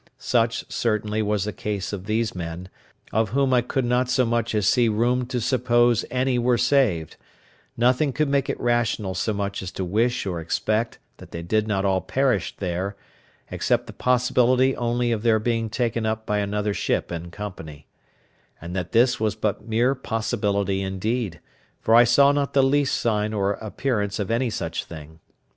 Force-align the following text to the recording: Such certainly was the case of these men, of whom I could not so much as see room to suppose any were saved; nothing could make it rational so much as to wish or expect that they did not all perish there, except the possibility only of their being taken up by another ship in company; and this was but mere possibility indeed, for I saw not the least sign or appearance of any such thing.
Such 0.17 0.65
certainly 0.67 1.21
was 1.21 1.43
the 1.45 1.53
case 1.53 1.93
of 1.93 2.05
these 2.07 2.33
men, 2.33 2.69
of 3.11 3.29
whom 3.29 3.53
I 3.53 3.61
could 3.61 3.85
not 3.85 4.09
so 4.09 4.25
much 4.25 4.55
as 4.55 4.67
see 4.67 4.89
room 4.89 5.27
to 5.27 5.39
suppose 5.39 6.05
any 6.09 6.39
were 6.39 6.57
saved; 6.57 7.17
nothing 7.77 8.11
could 8.11 8.27
make 8.27 8.49
it 8.49 8.59
rational 8.59 9.13
so 9.13 9.31
much 9.31 9.61
as 9.61 9.71
to 9.73 9.85
wish 9.85 10.25
or 10.25 10.39
expect 10.39 10.97
that 11.17 11.29
they 11.29 11.43
did 11.43 11.67
not 11.67 11.85
all 11.85 12.01
perish 12.01 12.55
there, 12.57 12.95
except 13.51 13.85
the 13.85 13.93
possibility 13.93 14.75
only 14.75 15.11
of 15.11 15.21
their 15.21 15.37
being 15.37 15.69
taken 15.69 16.03
up 16.07 16.25
by 16.25 16.39
another 16.39 16.73
ship 16.73 17.11
in 17.11 17.29
company; 17.29 17.85
and 18.59 18.75
this 18.75 19.19
was 19.19 19.35
but 19.35 19.67
mere 19.67 19.93
possibility 19.93 20.81
indeed, 20.81 21.39
for 21.79 21.93
I 21.93 22.05
saw 22.05 22.31
not 22.31 22.53
the 22.53 22.63
least 22.63 22.95
sign 22.99 23.33
or 23.33 23.51
appearance 23.53 24.17
of 24.17 24.31
any 24.31 24.49
such 24.49 24.83
thing. 24.85 25.19